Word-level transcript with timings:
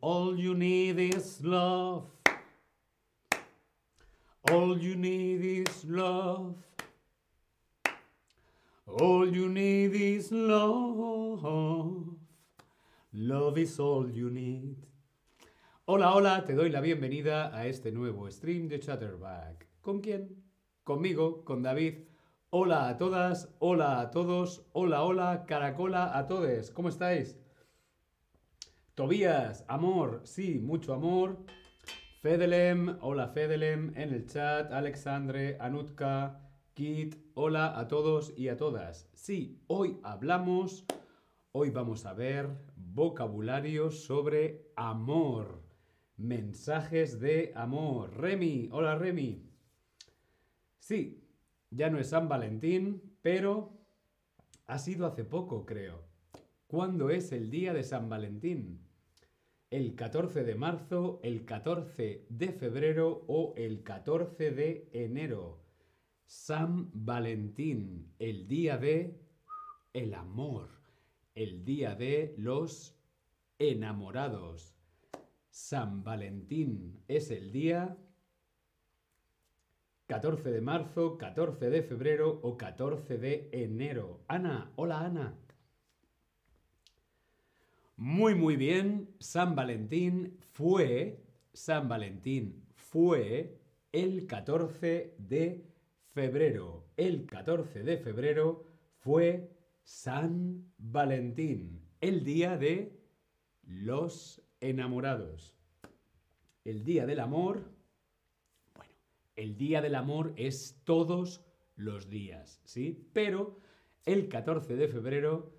All 0.00 0.38
you 0.38 0.54
need 0.54 0.98
is 0.98 1.40
love. 1.42 2.13
All 4.50 4.76
you 4.76 4.94
need 4.94 5.66
is 5.66 5.86
love. 5.86 6.56
All 8.86 9.26
you 9.26 9.48
need 9.48 9.94
is 9.94 10.30
love. 10.30 12.18
Love 13.14 13.58
is 13.58 13.80
all 13.80 14.10
you 14.10 14.28
need. 14.28 14.76
Hola, 15.86 16.12
hola, 16.12 16.44
te 16.44 16.52
doy 16.52 16.68
la 16.68 16.82
bienvenida 16.82 17.56
a 17.56 17.66
este 17.66 17.90
nuevo 17.90 18.30
stream 18.30 18.68
de 18.68 18.80
Chatterback. 18.80 19.66
¿Con 19.80 20.02
quién? 20.02 20.44
Conmigo, 20.84 21.42
con 21.46 21.62
David. 21.62 22.00
Hola 22.50 22.90
a 22.90 22.98
todas, 22.98 23.48
hola 23.60 23.98
a 24.00 24.10
todos, 24.10 24.66
hola, 24.74 25.04
hola, 25.04 25.46
caracola 25.46 26.18
a 26.18 26.26
todos. 26.26 26.70
¿Cómo 26.70 26.90
estáis? 26.90 27.38
Tobías, 28.94 29.64
amor, 29.68 30.20
sí, 30.24 30.58
mucho 30.58 30.92
amor. 30.92 31.38
Fedelem, 32.24 32.96
hola 33.02 33.28
Fedelem 33.28 33.92
en 33.96 34.14
el 34.14 34.24
chat, 34.24 34.72
Alexandre, 34.72 35.58
Anutka, 35.60 36.40
Kit, 36.72 37.16
hola 37.34 37.78
a 37.78 37.86
todos 37.86 38.32
y 38.34 38.48
a 38.48 38.56
todas. 38.56 39.10
Sí, 39.12 39.60
hoy 39.66 40.00
hablamos, 40.02 40.86
hoy 41.52 41.68
vamos 41.68 42.06
a 42.06 42.14
ver 42.14 42.48
vocabulario 42.76 43.90
sobre 43.90 44.72
amor, 44.74 45.60
mensajes 46.16 47.20
de 47.20 47.52
amor. 47.56 48.16
Remy, 48.16 48.70
hola 48.72 48.96
Remy. 48.96 49.46
Sí, 50.78 51.28
ya 51.68 51.90
no 51.90 51.98
es 51.98 52.08
San 52.08 52.26
Valentín, 52.26 53.02
pero 53.20 53.76
ha 54.64 54.78
sido 54.78 55.04
hace 55.04 55.24
poco, 55.24 55.66
creo. 55.66 56.06
¿Cuándo 56.68 57.10
es 57.10 57.32
el 57.32 57.50
día 57.50 57.74
de 57.74 57.82
San 57.82 58.08
Valentín? 58.08 58.83
El 59.74 59.96
14 59.96 60.44
de 60.44 60.54
marzo, 60.54 61.18
el 61.24 61.44
14 61.44 62.26
de 62.28 62.52
febrero 62.52 63.24
o 63.26 63.54
el 63.56 63.82
14 63.82 64.52
de 64.52 64.88
enero. 64.92 65.64
San 66.26 66.90
Valentín, 66.92 68.14
el 68.20 68.46
día 68.46 68.78
de 68.78 69.20
el 69.92 70.14
amor, 70.14 70.68
el 71.34 71.64
día 71.64 71.96
de 71.96 72.36
los 72.38 72.96
enamorados. 73.58 74.76
San 75.50 76.04
Valentín 76.04 77.02
es 77.08 77.32
el 77.32 77.50
día 77.50 77.96
14 80.06 80.52
de 80.52 80.60
marzo, 80.60 81.18
14 81.18 81.70
de 81.70 81.82
febrero 81.82 82.38
o 82.44 82.56
14 82.56 83.18
de 83.18 83.48
enero. 83.50 84.22
Ana, 84.28 84.70
hola 84.76 85.00
Ana. 85.00 85.43
Muy, 87.96 88.34
muy 88.34 88.56
bien. 88.56 89.14
San 89.20 89.54
Valentín 89.54 90.36
fue, 90.52 91.22
San 91.52 91.88
Valentín 91.88 92.64
fue 92.74 93.60
el 93.92 94.26
14 94.26 95.14
de 95.18 95.64
febrero. 96.12 96.86
El 96.96 97.26
14 97.26 97.84
de 97.84 97.98
febrero 97.98 98.64
fue 98.98 99.50
San 99.84 100.72
Valentín, 100.78 101.82
el 102.00 102.24
día 102.24 102.56
de 102.56 102.98
los 103.62 104.42
enamorados. 104.60 105.54
El 106.64 106.82
día 106.84 107.06
del 107.06 107.20
amor, 107.20 107.70
bueno, 108.74 108.92
el 109.36 109.56
día 109.56 109.82
del 109.82 109.94
amor 109.94 110.32
es 110.36 110.80
todos 110.84 111.44
los 111.76 112.08
días, 112.08 112.60
¿sí? 112.64 113.06
Pero 113.12 113.60
el 114.04 114.28
14 114.28 114.74
de 114.74 114.88
febrero 114.88 115.52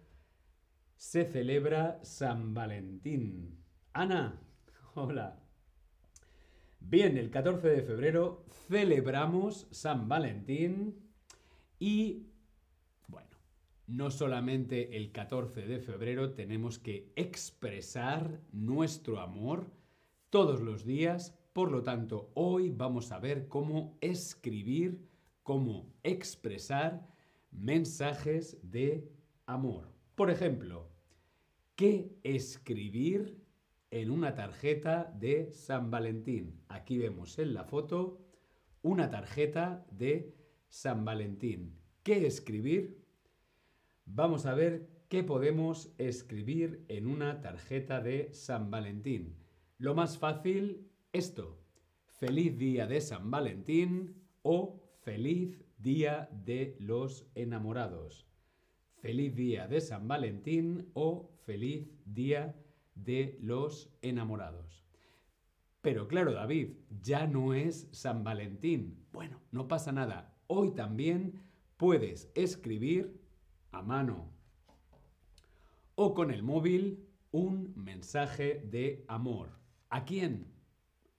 se 0.95 1.25
celebra 1.25 1.99
San 2.03 2.53
Valentín. 2.53 3.63
Ana, 3.93 4.41
hola. 4.93 5.39
Bien, 6.79 7.17
el 7.17 7.31
14 7.31 7.67
de 7.67 7.81
febrero 7.81 8.45
celebramos 8.67 9.67
San 9.71 10.07
Valentín 10.07 10.95
y, 11.79 12.27
bueno, 13.07 13.37
no 13.87 14.11
solamente 14.11 14.95
el 14.95 15.11
14 15.11 15.61
de 15.61 15.79
febrero 15.79 16.33
tenemos 16.33 16.79
que 16.79 17.11
expresar 17.15 18.41
nuestro 18.51 19.19
amor 19.19 19.71
todos 20.29 20.61
los 20.61 20.85
días, 20.85 21.37
por 21.53 21.71
lo 21.71 21.81
tanto, 21.83 22.31
hoy 22.33 22.69
vamos 22.69 23.11
a 23.11 23.19
ver 23.19 23.47
cómo 23.47 23.97
escribir, 24.01 25.07
cómo 25.43 25.93
expresar 26.03 27.07
mensajes 27.51 28.57
de 28.61 29.09
amor. 29.45 29.94
Por 30.15 30.31
ejemplo, 30.31 30.87
¿qué 31.75 32.17
escribir 32.23 33.43
en 33.91 34.11
una 34.11 34.33
tarjeta 34.33 35.13
de 35.13 35.51
San 35.51 35.91
Valentín? 35.91 36.61
Aquí 36.69 36.97
vemos 36.97 37.37
en 37.37 37.53
la 37.53 37.65
foto 37.65 38.21
una 38.81 39.09
tarjeta 39.09 39.85
de 39.91 40.33
San 40.69 41.03
Valentín. 41.03 41.77
¿Qué 42.01 42.25
escribir? 42.25 43.03
Vamos 44.05 44.45
a 44.45 44.53
ver 44.53 44.87
qué 45.09 45.21
podemos 45.21 45.93
escribir 45.97 46.85
en 46.87 47.07
una 47.07 47.41
tarjeta 47.41 47.99
de 47.99 48.33
San 48.33 48.71
Valentín. 48.71 49.35
Lo 49.79 49.95
más 49.95 50.17
fácil, 50.17 50.89
esto. 51.11 51.59
Feliz 52.05 52.57
día 52.57 52.87
de 52.87 53.01
San 53.01 53.29
Valentín 53.29 54.15
o 54.43 54.79
feliz 55.01 55.61
día 55.77 56.29
de 56.31 56.77
los 56.79 57.27
enamorados 57.35 58.25
feliz 59.05 59.35
día 59.35 59.67
de 59.67 59.81
San 59.81 60.07
Valentín 60.07 60.89
o 60.95 61.29
feliz 61.45 61.87
día 62.05 62.55
de 62.95 63.37
los 63.39 63.93
enamorados. 64.01 64.83
Pero 65.83 66.07
claro, 66.07 66.33
David, 66.33 66.71
ya 67.03 67.27
no 67.27 67.53
es 67.53 67.87
San 67.91 68.23
Valentín. 68.23 69.05
Bueno, 69.13 69.39
no 69.51 69.67
pasa 69.67 69.91
nada. 69.91 70.33
Hoy 70.47 70.71
también 70.71 71.39
puedes 71.77 72.31
escribir 72.33 73.21
a 73.71 73.83
mano 73.83 74.31
o 75.93 76.15
con 76.15 76.31
el 76.31 76.41
móvil 76.41 77.07
un 77.29 77.73
mensaje 77.75 78.67
de 78.71 79.05
amor. 79.07 79.51
¿A 79.91 80.03
quién? 80.03 80.51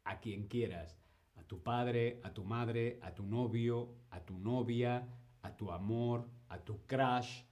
A 0.03 0.19
quien 0.19 0.49
quieras. 0.49 0.99
A 1.37 1.45
tu 1.45 1.63
padre, 1.63 2.21
a 2.25 2.35
tu 2.35 2.43
madre, 2.43 2.99
a 3.01 3.15
tu 3.15 3.23
novio, 3.25 3.95
a 4.11 4.25
tu 4.25 4.37
novia, 4.41 5.07
a 5.43 5.57
tu 5.57 5.71
amor, 5.71 6.29
a 6.49 6.59
tu 6.59 6.85
crush, 6.87 7.45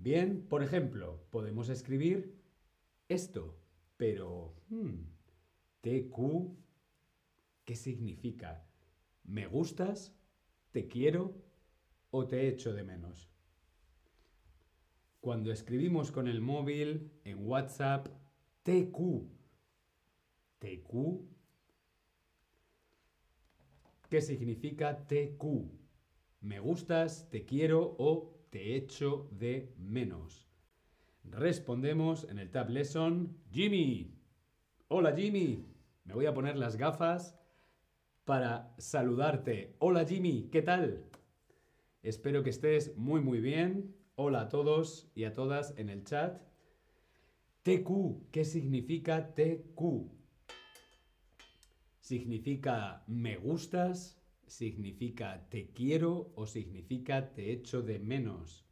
Bien, 0.00 0.46
por 0.48 0.62
ejemplo, 0.62 1.26
podemos 1.30 1.68
escribir 1.68 2.40
esto, 3.08 3.58
pero 3.96 4.54
hmm, 4.68 5.00
TQ, 5.80 6.56
¿qué 7.64 7.74
significa? 7.74 8.64
¿Me 9.24 9.48
gustas? 9.48 10.14
¿Te 10.70 10.86
quiero? 10.86 11.34
¿O 12.12 12.28
te 12.28 12.46
echo 12.46 12.72
de 12.72 12.84
menos? 12.84 13.28
Cuando 15.20 15.50
escribimos 15.50 16.12
con 16.12 16.28
el 16.28 16.40
móvil, 16.40 17.10
en 17.24 17.44
WhatsApp, 17.44 18.06
TQ. 18.62 19.26
TQ. 20.60 20.92
¿Qué 24.08 24.20
significa 24.22 25.08
TQ? 25.08 25.44
¿Me 26.40 26.60
gustas? 26.60 27.28
¿Te 27.30 27.44
quiero? 27.44 27.96
¿O 27.98 28.37
te 28.50 28.76
echo 28.76 29.28
de 29.32 29.74
menos. 29.78 30.48
Respondemos 31.24 32.24
en 32.30 32.38
el 32.38 32.50
Tab 32.50 32.70
Lesson, 32.70 33.36
Jimmy. 33.50 34.14
Hola 34.88 35.14
Jimmy. 35.14 35.66
Me 36.04 36.14
voy 36.14 36.26
a 36.26 36.34
poner 36.34 36.56
las 36.56 36.76
gafas 36.76 37.38
para 38.24 38.74
saludarte. 38.78 39.76
Hola 39.78 40.06
Jimmy, 40.06 40.48
¿qué 40.50 40.62
tal? 40.62 41.04
Espero 42.02 42.42
que 42.42 42.50
estés 42.50 42.96
muy 42.96 43.20
muy 43.20 43.40
bien. 43.40 43.94
Hola 44.16 44.42
a 44.42 44.48
todos 44.48 45.10
y 45.14 45.24
a 45.24 45.34
todas 45.34 45.74
en 45.76 45.90
el 45.90 46.04
chat. 46.04 46.40
TQ, 47.62 48.30
¿qué 48.30 48.44
significa 48.44 49.34
TQ? 49.34 50.10
Significa 52.00 53.04
me 53.06 53.36
gustas, 53.36 54.17
significa 54.48 55.48
te 55.50 55.70
quiero 55.70 56.32
o 56.34 56.46
significa 56.46 57.32
te 57.34 57.52
echo 57.52 57.82
de 57.82 57.98
menos. 57.98 58.64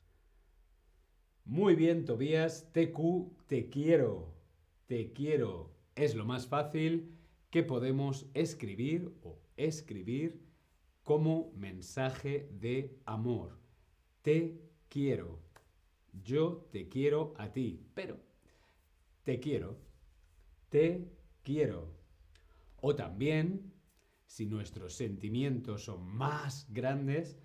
Muy 1.44 1.76
bien, 1.76 2.04
Tobías, 2.04 2.72
TQ, 2.72 3.46
te 3.46 3.68
quiero. 3.68 4.34
Te 4.86 5.12
quiero. 5.12 5.76
Es 5.94 6.14
lo 6.14 6.24
más 6.24 6.46
fácil. 6.48 7.12
que 7.50 7.62
podemos 7.62 8.26
escribir 8.34 9.14
o 9.22 9.38
escribir 9.56 10.42
como 11.04 11.52
mensaje 11.54 12.50
de 12.52 12.98
amor. 13.06 13.56
Te 14.22 14.60
quiero. 14.88 15.40
Yo 16.24 16.68
te 16.72 16.88
quiero 16.88 17.32
a 17.38 17.52
ti, 17.52 17.86
pero 17.94 18.18
te 19.22 19.38
quiero. 19.38 19.78
Te 20.68 21.08
quiero. 21.42 21.94
O 22.80 22.94
también, 22.94 23.72
si 24.26 24.46
nuestros 24.46 24.94
sentimientos 24.94 25.84
son 25.84 26.04
más 26.06 26.66
grandes, 26.70 27.38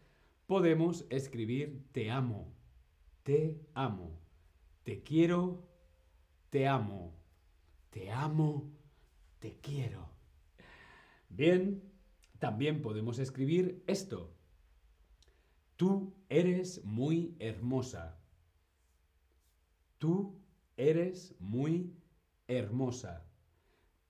podemos 0.48 1.06
escribir 1.10 1.88
te 1.92 2.12
amo. 2.12 2.54
Te 3.24 3.62
amo. 3.74 4.20
Te 4.84 5.04
quiero. 5.04 5.68
Te 6.50 6.68
amo. 6.68 7.16
Te 7.90 8.12
amo. 8.12 8.72
Te 9.40 9.60
quiero. 9.60 10.10
Bien, 11.30 11.82
también 12.40 12.82
podemos 12.82 13.20
escribir 13.20 13.84
esto. 13.88 14.36
Tú 15.78 16.14
eres 16.30 16.84
muy 16.84 17.36
hermosa. 17.40 18.20
Tú 19.98 20.42
eres 20.76 21.36
muy 21.40 21.96
hermosa. 22.48 23.31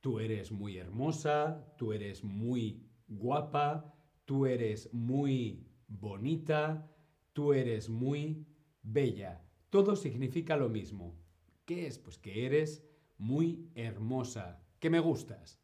Tú 0.02 0.20
eres 0.20 0.52
muy 0.52 0.78
hermosa, 0.78 1.64
tú 1.78 1.94
eres 1.94 2.24
muy 2.24 2.84
guapa, 3.08 3.94
tú 4.26 4.48
eres 4.48 4.92
muy 4.94 5.68
bonita, 5.88 6.90
tú 7.34 7.54
eres 7.54 7.88
muy 7.88 8.48
bella. 8.82 9.44
Todo 9.70 9.96
significa 9.96 10.58
lo 10.58 10.70
mismo. 10.70 11.16
¿Qué 11.66 11.86
es? 11.86 12.00
Pues 12.00 12.18
que 12.18 12.48
eres 12.48 12.84
muy 13.18 13.70
hermosa, 13.76 14.64
que 14.80 14.90
me 14.90 15.00
gustas. 15.00 15.62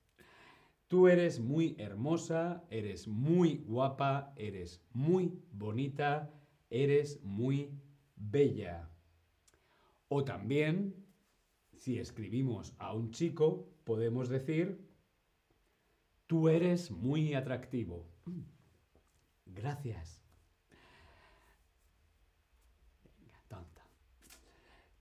Tú 0.88 1.08
eres 1.08 1.40
muy 1.40 1.76
hermosa, 1.80 2.64
eres 2.70 3.08
muy 3.08 3.64
guapa, 3.66 4.34
eres 4.38 4.86
muy 4.94 5.34
bonita, 5.52 6.32
eres 6.70 7.22
muy 7.24 7.72
bella. 8.16 8.90
O 10.08 10.24
también, 10.24 10.96
si 11.74 12.00
escribimos 12.00 12.74
a 12.78 12.94
un 12.94 13.12
chico, 13.12 13.68
podemos 13.88 14.28
decir, 14.28 14.86
tú 16.28 16.50
eres 16.50 16.92
muy 16.92 17.34
atractivo. 17.34 18.06
Gracias. 19.46 20.22
Venga, 23.18 23.42
tonta. 23.48 23.88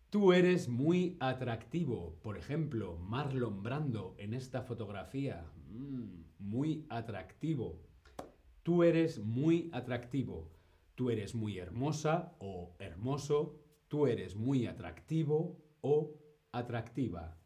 Tú 0.08 0.32
eres 0.32 0.68
muy 0.68 1.16
atractivo. 1.18 2.16
Por 2.22 2.38
ejemplo, 2.38 2.96
Marlon 2.96 3.64
Brando 3.64 4.14
en 4.18 4.34
esta 4.34 4.62
fotografía. 4.62 5.44
Mm, 5.68 6.22
muy 6.38 6.86
atractivo. 6.88 7.82
Tú 8.62 8.84
eres 8.84 9.18
muy 9.18 9.68
atractivo. 9.72 10.52
Tú 10.94 11.10
eres 11.10 11.34
muy 11.34 11.58
hermosa 11.58 12.36
o 12.38 12.76
hermoso. 12.78 13.58
Tú 13.88 14.06
eres 14.06 14.36
muy 14.36 14.68
atractivo 14.68 15.60
o 15.80 16.14
atractiva. 16.52 17.36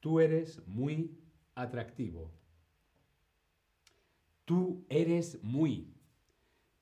Tú 0.00 0.20
eres 0.20 0.66
muy 0.66 1.18
atractivo. 1.54 2.32
Tú 4.44 4.84
eres 4.88 5.42
muy. 5.42 5.92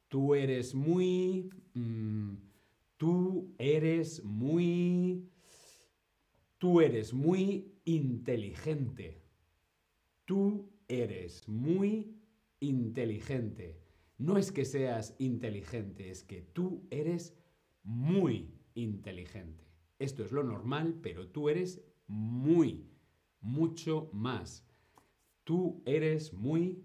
Tú 0.09 0.35
eres 0.35 0.75
muy... 0.75 1.51
Mm, 1.75 2.35
tú 2.97 3.55
eres 3.59 4.23
muy... 4.23 5.29
Tú 6.59 6.81
eres 6.81 7.13
muy 7.13 7.75
inteligente. 7.85 9.23
Tú 10.25 10.71
eres 10.89 11.49
muy 11.49 12.17
inteligente. 12.61 13.81
No 14.19 14.39
es 14.39 14.53
que 14.53 14.65
seas 14.65 15.15
inteligente, 15.19 16.11
es 16.11 16.25
que 16.25 16.41
tú 16.41 16.87
eres 16.91 17.37
muy 17.83 18.55
inteligente. 18.75 19.65
Esto 19.99 20.25
es 20.25 20.33
lo 20.33 20.43
normal, 20.43 20.99
pero 21.03 21.29
tú 21.29 21.49
eres 21.49 21.83
muy, 22.07 22.89
mucho 23.47 24.11
más. 24.13 24.67
Tú 25.45 25.81
eres 25.87 26.33
muy 26.33 26.83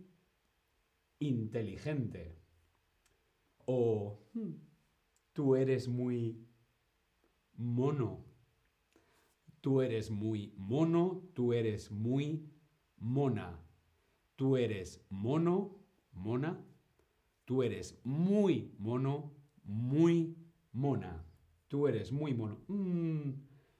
inteligente. 1.19 2.37
O 3.65 4.19
hmm, 4.33 4.51
tú 5.33 5.55
eres 5.55 5.87
muy 5.87 6.37
mono. 7.57 8.23
Tú 9.61 9.81
eres 9.81 10.11
muy 10.11 10.53
mono, 10.55 11.23
tú 11.33 11.53
eres 11.53 11.91
muy 11.91 12.47
mona. 12.97 13.59
Tú 14.35 14.55
eres 14.57 15.03
mono, 15.09 15.79
mona. 16.13 16.63
Tú 17.45 17.63
eres 17.63 17.99
muy 18.03 18.75
mono, 18.77 19.33
muy 19.63 20.37
mona. 20.71 21.25
Tú 21.67 21.87
eres 21.87 22.11
muy 22.11 22.33
mono. 22.33 22.59
Mm, 22.67 23.31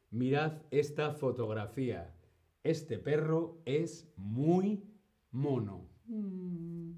mirad 0.10 0.64
esta 0.72 1.14
fotografía. 1.14 2.16
Este 2.64 2.98
perro 2.98 3.62
es 3.66 4.12
muy 4.18 4.84
mono. 5.32 5.90
Mm. 6.06 6.92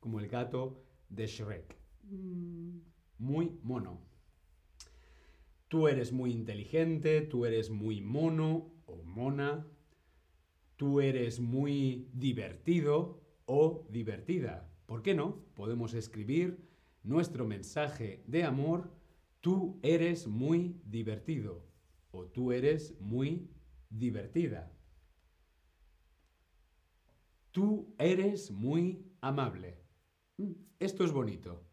Como 0.00 0.20
el 0.20 0.28
gato 0.28 0.84
de 1.08 1.26
Shrek. 1.26 1.76
Mm. 2.04 2.78
Muy 3.18 3.58
mono. 3.62 4.00
Tú 5.68 5.88
eres 5.88 6.12
muy 6.12 6.32
inteligente, 6.32 7.22
tú 7.22 7.44
eres 7.44 7.70
muy 7.70 8.00
mono 8.00 8.72
o 8.86 9.02
mona. 9.02 9.66
Tú 10.76 11.00
eres 11.00 11.40
muy 11.40 12.08
divertido 12.12 13.20
o 13.46 13.86
divertida. 13.90 14.70
¿Por 14.86 15.02
qué 15.02 15.14
no? 15.14 15.44
Podemos 15.54 15.94
escribir 15.94 16.68
nuestro 17.02 17.46
mensaje 17.46 18.22
de 18.26 18.44
amor 18.44 18.98
Tú 19.40 19.78
eres 19.82 20.26
muy 20.26 20.80
divertido 20.84 21.64
o 22.10 22.24
tú 22.24 22.50
eres 22.50 22.98
muy 23.00 23.48
divertida. 23.90 24.72
Tú 27.52 27.94
eres 27.98 28.50
muy 28.50 29.04
amable. 29.20 29.78
Mm, 30.36 30.52
esto 30.78 31.04
es 31.04 31.12
bonito. 31.12 31.64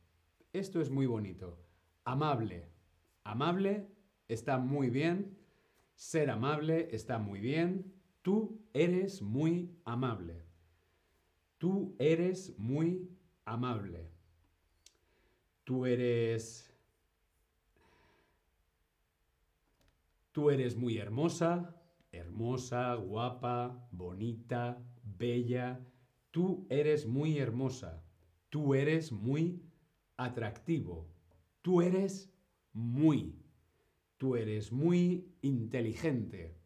Esto 0.54 0.82
es 0.82 0.90
muy 0.90 1.06
bonito. 1.06 1.60
Amable. 2.06 2.70
Amable 3.24 3.88
está 4.28 4.58
muy 4.58 4.90
bien. 4.90 5.38
Ser 5.96 6.30
amable 6.30 6.90
está 6.92 7.20
muy 7.20 7.40
bien. 7.40 7.94
Tú 8.22 8.60
eres 8.74 9.22
muy 9.22 9.78
amable. 9.86 10.44
Tú 11.58 11.96
eres 12.00 12.58
muy 12.58 13.10
amable. 13.46 14.10
Tú 15.64 15.86
eres 15.86 16.72
Tú 20.36 20.50
eres 20.50 20.76
muy 20.76 20.98
hermosa, 20.98 21.74
hermosa, 22.16 22.96
guapa, 22.96 23.88
bonita, 23.92 24.82
bella. 25.04 25.80
Tú 26.32 26.66
eres 26.70 27.06
muy 27.06 27.38
hermosa. 27.38 28.04
Tú 28.50 28.74
eres 28.74 29.12
muy 29.12 29.62
atractivo. 30.18 31.08
Tú 31.62 31.82
eres 31.82 32.34
muy. 32.74 33.36
Tú 34.18 34.36
eres 34.36 34.72
muy 34.72 35.34
inteligente. 35.42 36.58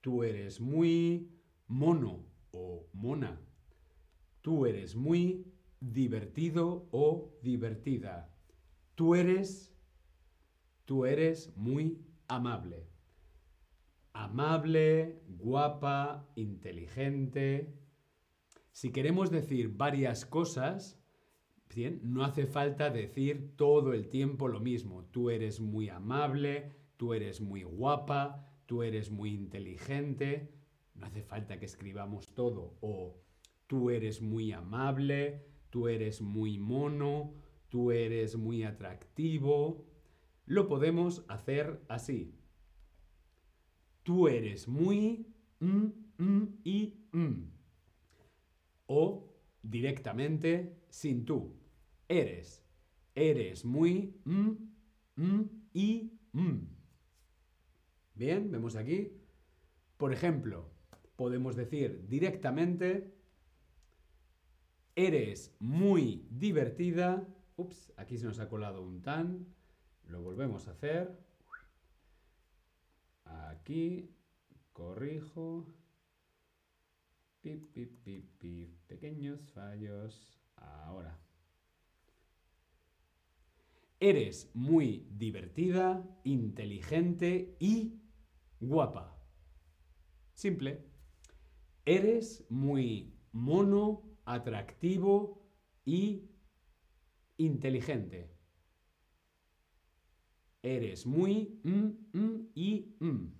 Tú 0.00 0.22
eres 0.22 0.60
muy 0.60 1.30
mono 1.66 2.24
o 2.50 2.88
mona. 2.92 3.40
Tú 4.40 4.66
eres 4.66 4.96
muy 4.96 5.46
divertido 5.80 6.88
o 6.90 7.34
divertida. 7.42 8.34
Tú 8.94 9.14
eres 9.14 9.74
tú 10.84 11.04
eres 11.04 11.54
muy 11.54 12.02
amable 12.28 12.88
amable, 14.18 15.22
guapa, 15.28 16.28
inteligente. 16.34 17.72
Si 18.72 18.90
queremos 18.90 19.30
decir 19.30 19.76
varias 19.76 20.26
cosas, 20.26 21.00
bien, 21.72 22.00
no 22.02 22.24
hace 22.24 22.46
falta 22.46 22.90
decir 22.90 23.54
todo 23.56 23.92
el 23.92 24.08
tiempo 24.08 24.48
lo 24.48 24.58
mismo. 24.58 25.04
Tú 25.04 25.30
eres 25.30 25.60
muy 25.60 25.88
amable, 25.88 26.72
tú 26.96 27.14
eres 27.14 27.40
muy 27.40 27.62
guapa, 27.62 28.44
tú 28.66 28.82
eres 28.82 29.12
muy 29.12 29.32
inteligente. 29.32 30.52
No 30.96 31.06
hace 31.06 31.22
falta 31.22 31.60
que 31.60 31.66
escribamos 31.66 32.34
todo. 32.34 32.76
O 32.80 33.22
tú 33.68 33.90
eres 33.90 34.20
muy 34.20 34.50
amable, 34.50 35.46
tú 35.70 35.86
eres 35.86 36.20
muy 36.20 36.58
mono, 36.58 37.34
tú 37.68 37.92
eres 37.92 38.36
muy 38.36 38.64
atractivo. 38.64 39.86
Lo 40.44 40.66
podemos 40.66 41.24
hacer 41.28 41.84
así. 41.88 42.37
Tú 44.08 44.26
eres 44.26 44.66
muy 44.66 45.26
mm, 45.60 45.86
mm 46.16 46.60
y 46.64 46.94
mm. 47.12 47.42
O 48.86 49.34
directamente 49.62 50.78
sin 50.88 51.26
tú. 51.26 51.54
Eres. 52.08 52.64
Eres 53.14 53.66
muy 53.66 54.18
mm, 54.24 54.52
mm 55.14 55.42
y 55.74 56.18
mm. 56.32 56.58
Bien, 58.14 58.50
vemos 58.50 58.76
aquí. 58.76 59.12
Por 59.98 60.14
ejemplo, 60.14 60.70
podemos 61.14 61.54
decir 61.54 62.06
directamente, 62.08 63.12
eres 64.96 65.54
muy 65.58 66.26
divertida. 66.30 67.28
Ups, 67.58 67.92
aquí 67.98 68.16
se 68.16 68.24
nos 68.24 68.38
ha 68.38 68.48
colado 68.48 68.80
un 68.82 69.02
tan. 69.02 69.54
Lo 70.06 70.22
volvemos 70.22 70.66
a 70.66 70.70
hacer. 70.70 71.27
Aquí, 73.28 74.14
corrijo. 74.72 75.66
Pip, 77.40 77.72
pip, 77.72 78.02
pip, 78.02 78.38
pip. 78.38 78.86
Pequeños 78.86 79.50
fallos. 79.52 80.40
Ahora. 80.56 81.18
Eres 84.00 84.50
muy 84.54 85.08
divertida, 85.10 86.04
inteligente 86.24 87.56
y 87.58 88.00
guapa. 88.60 89.18
Simple. 90.34 90.84
Eres 91.84 92.46
muy 92.48 93.18
mono, 93.32 94.02
atractivo 94.24 95.42
y 95.84 96.30
inteligente. 97.38 98.37
Eres 100.68 101.06
muy 101.06 101.58
mm, 101.62 101.86
mm 102.12 102.48
y 102.54 102.94
mm. 103.00 103.32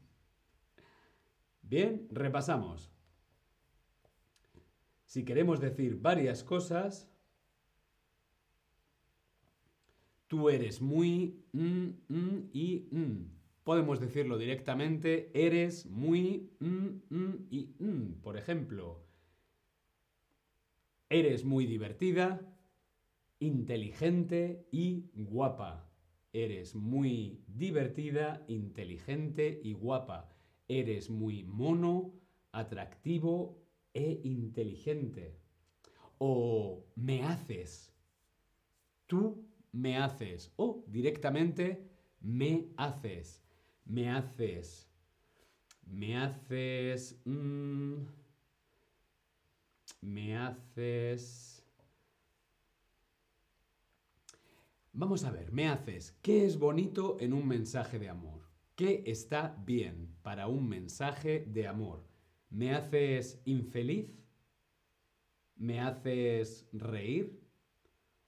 Bien, 1.61 2.09
repasamos. 2.11 2.91
Si 5.05 5.27
queremos 5.27 5.61
decir 5.61 6.01
varias 6.01 6.43
cosas, 6.43 7.07
tú 10.27 10.49
eres 10.49 10.81
muy 10.81 11.45
mm, 11.53 11.89
mm 12.09 12.51
y 12.55 12.89
mm. 12.93 13.39
Podemos 13.63 14.01
decirlo 14.01 14.39
directamente, 14.39 15.31
eres 15.35 15.85
muy 15.85 16.51
y 17.51 17.65
Por 18.23 18.39
ejemplo, 18.39 19.05
eres 21.11 21.45
muy 21.45 21.67
divertida, 21.67 22.41
inteligente 23.39 24.67
y 24.73 25.11
guapa. 25.13 25.88
Eres 26.33 26.75
muy 26.75 27.43
divertida, 27.47 28.45
inteligente 28.49 29.61
y 29.63 29.73
guapa. 29.73 30.29
Eres 30.69 31.11
muy 31.11 31.45
mono, 31.45 32.13
atractivo 32.53 33.63
e 33.95 34.21
inteligente. 34.25 35.39
O 36.19 36.85
me 36.97 37.23
haces. 37.25 37.93
Tú 39.07 39.49
me 39.73 39.97
haces. 39.97 40.53
O 40.57 40.85
directamente 40.87 41.89
me 42.21 42.69
haces. 42.77 43.43
Me 43.85 44.11
haces. 44.11 44.89
Me 45.87 46.17
haces. 46.17 47.21
Mm, 47.25 48.03
me 50.03 50.37
haces. 50.37 51.58
Vamos 55.00 55.23
a 55.23 55.31
ver, 55.31 55.52
me 55.52 55.69
haces, 55.69 56.19
¿qué 56.23 56.45
es 56.45 56.59
bonito 56.59 57.19
en 57.21 57.33
un 57.33 57.47
mensaje 57.47 58.00
de 58.00 58.09
amor? 58.09 58.50
¿Qué 58.75 59.05
está 59.07 59.57
bien 59.64 60.17
para 60.23 60.49
un 60.49 60.69
mensaje 60.69 61.45
de 61.47 61.69
amor? 61.69 62.05
¿Me 62.50 62.75
haces 62.75 63.40
infeliz? 63.45 64.11
¿Me 65.55 65.78
haces 65.78 66.69
reír? 66.73 67.40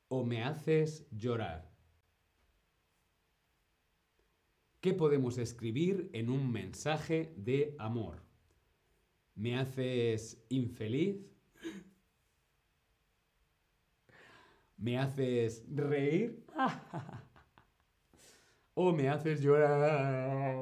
¿O 0.07 0.25
me 0.25 0.45
haces 0.45 1.09
llorar? 1.11 1.69
¿Qué 4.81 4.95
podemos 4.95 5.39
escribir 5.39 6.09
en 6.13 6.31
un 6.31 6.53
mensaje 6.53 7.35
de 7.37 7.75
amor? 7.81 8.23
¿Me 9.35 9.59
haces 9.59 10.47
infeliz? 10.49 11.30
¿Me 14.81 14.99
haces 14.99 15.63
reír? 15.69 16.43
¿O 18.75 18.93
me 18.93 19.11
haces 19.11 19.43
llorar? 19.43 20.57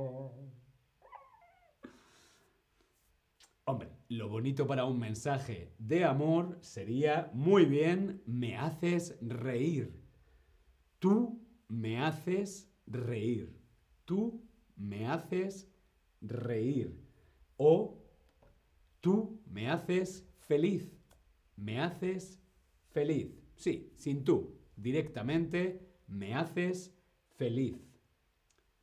Hombre, 3.65 3.91
lo 4.09 4.29
bonito 4.29 4.67
para 4.67 4.87
un 4.87 4.99
mensaje 4.99 5.73
de 5.79 6.05
amor 6.05 6.59
sería, 6.63 7.31
muy 7.33 7.65
bien, 7.65 8.21
me 8.27 8.57
haces 8.57 9.17
reír. 9.21 10.03
Tú 10.99 11.41
me 11.69 12.01
haces 12.01 12.69
reír. 12.89 13.57
Tú 14.05 14.43
me 14.75 15.07
haces 15.07 15.71
reír. 16.21 16.99
O 17.57 18.03
tú 19.01 19.41
me 19.47 19.71
haces 19.71 20.29
feliz. 20.41 20.93
Me 21.55 21.81
haces 21.81 22.43
feliz. 22.91 23.48
Sí, 23.59 23.93
sin 23.97 24.25
tú. 24.25 24.57
Directamente 24.77 25.81
me 26.07 26.33
haces 26.35 26.95
feliz. 27.37 27.77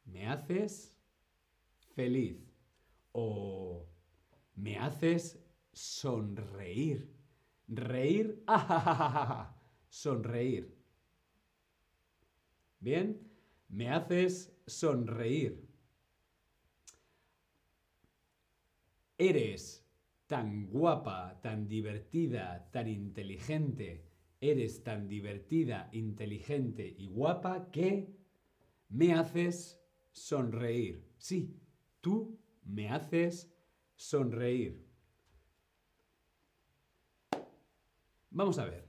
Me 0.03 0.27
haces 0.27 0.93
feliz. 1.95 2.37
O 3.13 3.87
me 4.55 4.77
haces 4.77 5.39
sonreír. 5.71 7.09
Reír. 7.69 8.43
¡Ah, 8.47 9.55
Sonreír. 9.87 10.75
Bien. 12.81 13.17
Me 13.69 13.89
haces 13.89 14.53
sonreír. 14.67 15.65
Eres 19.17 19.87
tan 20.27 20.67
guapa, 20.67 21.39
tan 21.41 21.69
divertida, 21.69 22.69
tan 22.71 22.89
inteligente 22.89 24.14
eres 24.41 24.83
tan 24.83 25.07
divertida, 25.07 25.89
inteligente 25.91 26.95
y 26.97 27.07
guapa 27.07 27.71
que 27.71 28.15
me 28.89 29.13
haces 29.13 29.81
sonreír. 30.11 31.03
Sí, 31.17 31.55
tú 32.01 32.37
me 32.63 32.89
haces 32.89 33.53
sonreír. 33.95 34.85
Vamos 38.29 38.59
a 38.59 38.65
ver. 38.65 38.85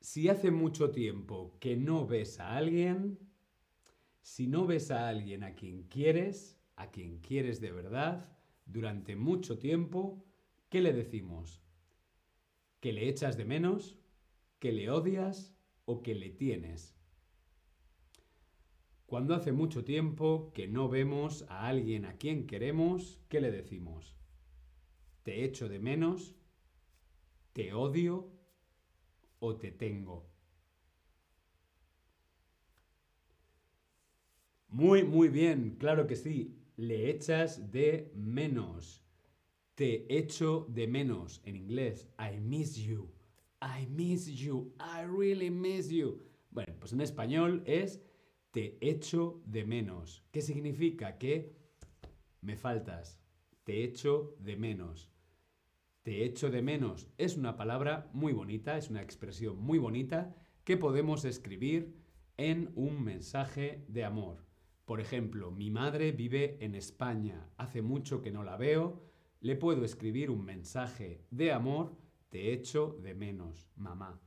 Si 0.00 0.28
hace 0.28 0.50
mucho 0.50 0.90
tiempo 0.90 1.56
que 1.60 1.76
no 1.76 2.06
ves 2.06 2.40
a 2.40 2.56
alguien, 2.56 3.18
si 4.20 4.46
no 4.46 4.66
ves 4.66 4.90
a 4.90 5.08
alguien 5.08 5.44
a 5.44 5.54
quien 5.54 5.84
quieres, 5.84 6.60
a 6.76 6.90
quien 6.90 7.18
quieres 7.20 7.60
de 7.60 7.72
verdad, 7.72 8.28
durante 8.66 9.16
mucho 9.16 9.58
tiempo, 9.58 10.24
¿qué 10.68 10.80
le 10.80 10.92
decimos? 10.92 11.62
¿Que 12.80 12.92
le 12.92 13.08
echas 13.08 13.36
de 13.36 13.44
menos? 13.44 13.98
Que 14.58 14.72
le 14.72 14.90
odias 14.90 15.56
o 15.84 16.02
que 16.02 16.14
le 16.14 16.30
tienes. 16.30 16.98
Cuando 19.06 19.34
hace 19.34 19.52
mucho 19.52 19.84
tiempo 19.84 20.52
que 20.52 20.68
no 20.68 20.88
vemos 20.88 21.46
a 21.48 21.66
alguien 21.66 22.04
a 22.04 22.18
quien 22.18 22.46
queremos, 22.46 23.18
¿qué 23.28 23.40
le 23.40 23.50
decimos? 23.50 24.14
¿Te 25.22 25.44
echo 25.44 25.68
de 25.68 25.78
menos? 25.78 26.34
¿Te 27.54 27.72
odio? 27.72 28.30
¿O 29.38 29.56
te 29.56 29.72
tengo? 29.72 30.28
Muy, 34.68 35.04
muy 35.04 35.28
bien, 35.28 35.76
claro 35.78 36.06
que 36.06 36.16
sí. 36.16 36.58
Le 36.76 37.10
echas 37.10 37.72
de 37.72 38.12
menos. 38.14 39.02
Te 39.74 40.18
echo 40.18 40.66
de 40.68 40.86
menos. 40.86 41.40
En 41.44 41.56
inglés, 41.56 42.08
I 42.18 42.38
miss 42.38 42.76
you. 42.76 43.17
I 43.60 43.86
miss 43.86 44.28
you, 44.28 44.72
I 44.78 45.02
really 45.02 45.50
miss 45.50 45.90
you. 45.90 46.22
Bueno, 46.50 46.74
pues 46.78 46.92
en 46.92 47.00
español 47.00 47.62
es 47.66 48.00
te 48.50 48.78
echo 48.80 49.42
de 49.44 49.64
menos. 49.64 50.24
¿Qué 50.30 50.40
significa? 50.40 51.18
Que 51.18 51.56
me 52.40 52.56
faltas. 52.56 53.20
Te 53.64 53.84
echo 53.84 54.36
de 54.38 54.56
menos. 54.56 55.10
Te 56.02 56.24
echo 56.24 56.50
de 56.50 56.62
menos 56.62 57.06
es 57.18 57.36
una 57.36 57.56
palabra 57.56 58.08
muy 58.14 58.32
bonita, 58.32 58.78
es 58.78 58.88
una 58.88 59.02
expresión 59.02 59.58
muy 59.58 59.78
bonita 59.78 60.34
que 60.64 60.78
podemos 60.78 61.26
escribir 61.26 61.94
en 62.38 62.72
un 62.76 63.02
mensaje 63.02 63.84
de 63.88 64.04
amor. 64.04 64.46
Por 64.86 65.00
ejemplo, 65.00 65.50
mi 65.50 65.70
madre 65.70 66.12
vive 66.12 66.56
en 66.60 66.74
España, 66.74 67.50
hace 67.58 67.82
mucho 67.82 68.22
que 68.22 68.30
no 68.30 68.42
la 68.42 68.56
veo, 68.56 69.02
le 69.40 69.54
puedo 69.54 69.84
escribir 69.84 70.30
un 70.30 70.44
mensaje 70.46 71.26
de 71.30 71.52
amor 71.52 71.94
te 72.28 72.52
echo 72.52 72.98
de 73.02 73.14
menos, 73.14 73.70
mamá. 73.76 74.20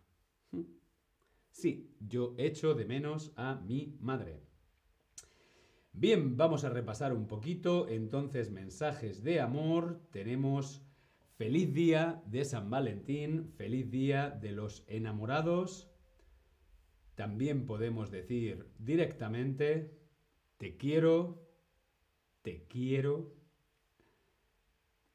Sí, 1.51 1.95
yo 1.99 2.33
echo 2.37 2.73
de 2.73 2.85
menos 2.85 3.33
a 3.35 3.55
mi 3.55 3.97
madre. 3.99 4.41
Bien, 5.93 6.37
vamos 6.37 6.63
a 6.63 6.69
repasar 6.69 7.13
un 7.13 7.27
poquito. 7.27 7.89
Entonces, 7.89 8.49
mensajes 8.49 9.23
de 9.23 9.41
amor. 9.41 10.01
Tenemos 10.11 10.81
feliz 11.35 11.73
día 11.73 12.23
de 12.27 12.45
San 12.45 12.69
Valentín, 12.69 13.51
feliz 13.57 13.91
día 13.91 14.29
de 14.29 14.51
los 14.53 14.85
enamorados. 14.87 15.91
También 17.15 17.65
podemos 17.65 18.09
decir 18.09 18.71
directamente, 18.79 19.99
te 20.57 20.77
quiero, 20.77 21.45
te 22.41 22.65
quiero, 22.67 23.35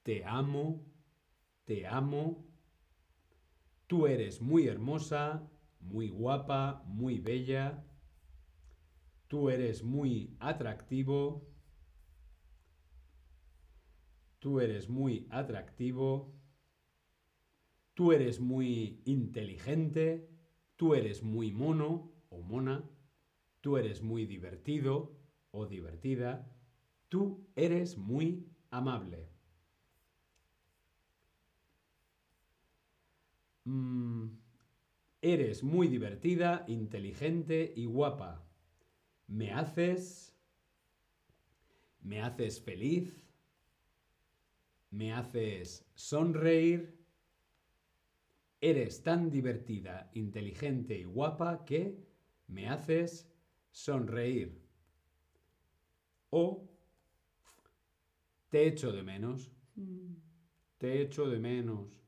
te 0.02 0.24
amo, 0.24 0.84
te 1.64 1.86
amo. 1.86 2.46
Tú 3.86 4.08
eres 4.08 4.42
muy 4.42 4.66
hermosa, 4.66 5.48
muy 5.80 6.08
guapa, 6.08 6.82
muy 6.86 7.20
bella. 7.20 7.84
Tú 9.28 9.48
eres 9.48 9.84
muy 9.84 10.36
atractivo. 10.40 11.48
Tú 14.40 14.60
eres 14.60 14.88
muy 14.88 15.28
atractivo. 15.30 16.34
Tú 17.94 18.12
eres 18.12 18.40
muy 18.40 19.02
inteligente. 19.04 20.28
Tú 20.74 20.94
eres 20.94 21.22
muy 21.22 21.52
mono 21.52 22.12
o 22.28 22.42
mona. 22.42 22.90
Tú 23.60 23.76
eres 23.76 24.02
muy 24.02 24.26
divertido 24.26 25.16
o 25.52 25.66
divertida. 25.66 26.52
Tú 27.08 27.48
eres 27.54 27.96
muy 27.96 28.48
amable. 28.70 29.35
Mm, 33.66 34.28
eres 35.20 35.64
muy 35.64 35.88
divertida, 35.88 36.64
inteligente 36.68 37.72
y 37.76 37.84
guapa. 37.86 38.48
Me 39.26 39.52
haces... 39.52 40.32
Me 42.00 42.22
haces 42.22 42.60
feliz. 42.60 43.26
Me 44.90 45.12
haces 45.12 45.84
sonreír. 45.96 46.96
Eres 48.60 49.02
tan 49.02 49.30
divertida, 49.30 50.10
inteligente 50.14 50.96
y 50.98 51.04
guapa 51.04 51.64
que 51.64 52.06
me 52.46 52.68
haces 52.68 53.28
sonreír. 53.72 54.62
O 56.30 56.70
te 58.48 58.68
echo 58.68 58.92
de 58.92 59.02
menos. 59.02 59.50
Te 60.78 61.02
echo 61.02 61.28
de 61.28 61.40
menos. 61.40 62.05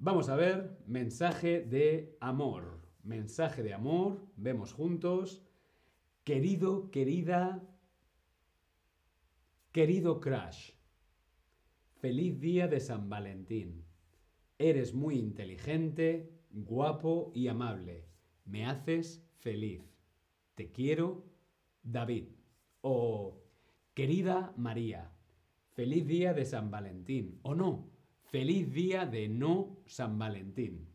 Vamos 0.00 0.28
a 0.28 0.36
ver 0.36 0.78
mensaje 0.86 1.60
de 1.60 2.16
amor. 2.20 2.86
Mensaje 3.02 3.64
de 3.64 3.74
amor. 3.74 4.24
Vemos 4.36 4.72
juntos. 4.72 5.42
Querido, 6.22 6.92
querida. 6.92 7.68
Querido 9.72 10.20
Crash. 10.20 10.70
Feliz 11.96 12.38
día 12.38 12.68
de 12.68 12.78
San 12.78 13.08
Valentín. 13.08 13.84
Eres 14.56 14.94
muy 14.94 15.18
inteligente, 15.18 16.32
guapo 16.52 17.32
y 17.34 17.48
amable. 17.48 18.06
Me 18.44 18.66
haces 18.66 19.28
feliz. 19.38 19.82
Te 20.54 20.70
quiero, 20.70 21.24
David. 21.82 22.28
O 22.82 23.42
querida 23.94 24.54
María. 24.56 25.10
Feliz 25.70 26.06
día 26.06 26.34
de 26.34 26.44
San 26.44 26.70
Valentín. 26.70 27.40
O 27.42 27.56
no, 27.56 27.87
feliz 28.30 28.70
día 28.72 29.06
de 29.06 29.28
no 29.28 29.78
San 29.86 30.18
Valentín. 30.18 30.86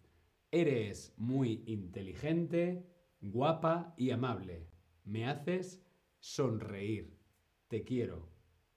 Eres 0.51 1.13
muy 1.17 1.63
inteligente, 1.65 2.85
guapa 3.21 3.95
y 3.97 4.11
amable. 4.11 4.67
Me 5.03 5.27
haces 5.27 5.83
sonreír. 6.19 7.17
Te 7.67 7.83
quiero, 7.83 8.29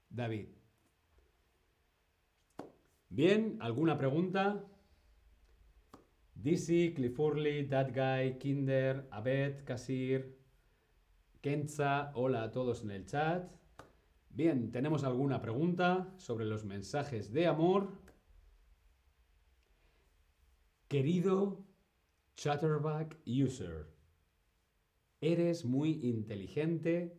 David. 0.09 0.49
Bien, 3.11 3.59
¿alguna 3.61 3.99
pregunta? 3.99 4.65
Dizzy, 6.35 6.95
Cliffurly, 6.95 7.69
That 7.69 7.91
Guy, 7.95 8.39
Kinder, 8.39 9.07
Abed, 9.11 9.65
Kasir, 9.65 10.39
Kenza, 11.43 12.11
hola 12.15 12.45
a 12.45 12.53
todos 12.53 12.83
en 12.83 12.91
el 12.91 13.05
chat. 13.05 13.51
Bien, 14.31 14.73
¿tenemos 14.73 15.05
alguna 15.05 15.41
pregunta 15.41 16.13
sobre 16.17 16.47
los 16.47 16.65
mensajes 16.65 17.33
de 17.33 17.47
amor? 17.47 18.06
Querido 20.88 21.64
Chatterback 22.37 23.19
User, 23.26 23.89
eres 25.21 25.65
muy 25.65 25.99
inteligente, 26.04 27.13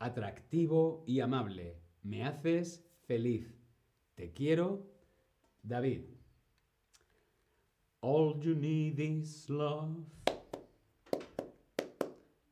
atractivo 0.00 1.04
y 1.06 1.20
amable. 1.20 1.80
Me 2.02 2.24
haces 2.24 2.84
feliz. 3.06 3.56
Te 4.16 4.32
quiero, 4.32 4.84
David. 5.62 6.06
All 8.00 8.40
you 8.40 8.56
need 8.56 8.98
is 8.98 9.48
love. 9.48 10.04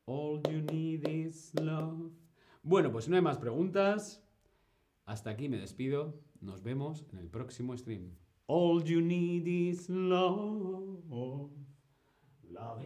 All 0.05 0.41
you 0.49 0.62
need 0.62 1.09
is 1.09 1.53
love. 1.61 2.12
Bueno, 2.62 2.93
pues 2.93 3.09
no 3.09 3.17
hay 3.17 3.23
más 3.23 3.38
preguntas. 3.38 4.23
Hasta 5.07 5.31
aquí 5.31 5.49
me 5.49 5.59
despido. 5.59 6.14
Nos 6.41 6.62
vemos 6.62 7.05
en 7.11 7.19
el 7.19 7.29
próximo 7.29 7.77
stream. 7.77 8.12
All 8.49 8.83
you 8.89 9.01
need 9.01 9.49
is 9.49 9.87
love. 9.89 11.51
Love 12.49 12.83